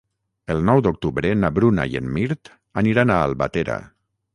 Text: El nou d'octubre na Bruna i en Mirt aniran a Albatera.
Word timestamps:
El 0.53 0.63
nou 0.69 0.81
d'octubre 0.87 1.35
na 1.43 1.53
Bruna 1.59 1.87
i 1.95 2.03
en 2.03 2.11
Mirt 2.19 2.53
aniran 2.85 3.15
a 3.15 3.23
Albatera. 3.31 3.83